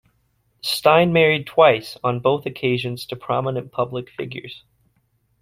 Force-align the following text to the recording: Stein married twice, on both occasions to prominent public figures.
Stein 0.63 1.13
married 1.13 1.45
twice, 1.45 1.95
on 2.03 2.21
both 2.21 2.47
occasions 2.47 3.05
to 3.05 3.15
prominent 3.15 3.71
public 3.71 4.09
figures. 4.09 4.63